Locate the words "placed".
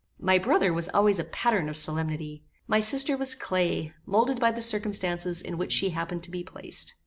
6.43-6.95